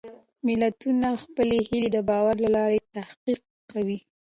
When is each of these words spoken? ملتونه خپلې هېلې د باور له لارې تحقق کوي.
ملتونه 0.47 1.07
خپلې 1.23 1.57
هېلې 1.67 1.89
د 1.93 1.97
باور 2.09 2.35
له 2.43 2.49
لارې 2.55 2.79
تحقق 2.93 3.41
کوي. 3.71 3.99